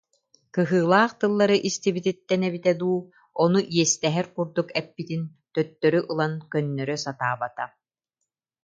[0.55, 2.99] Кыһыылаах тыллары истибититтэн эбитэ дуу,
[3.43, 5.21] ону иэстэһэр курдук эппитин
[5.53, 7.65] төттөрү ылан көннөрө сатаабата